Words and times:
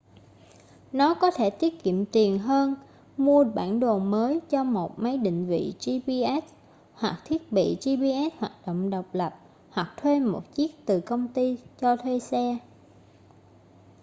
nó 0.91 1.13
có 1.13 1.31
thể 1.31 1.49
tiết 1.49 1.83
kiệm 1.83 2.05
tiền 2.05 2.39
hơn 2.39 2.75
mua 3.17 3.43
bản 3.43 3.79
đồ 3.79 3.99
mới 3.99 4.39
cho 4.49 4.63
một 4.63 4.99
máy 4.99 5.17
định 5.17 5.47
vị 5.47 5.73
gps 5.79 6.53
hoặc 6.93 7.21
thiết 7.25 7.51
bị 7.51 7.75
gps 7.81 8.35
hoạt 8.37 8.51
động 8.67 8.89
độc 8.89 9.05
lập 9.13 9.33
hoặc 9.69 9.93
thuê 9.97 10.19
một 10.19 10.53
chiếc 10.53 10.71
từ 10.85 11.01
công 11.01 11.27
ty 11.27 11.57
cho 11.79 11.95
thuê 11.95 12.19
xe 12.19 12.57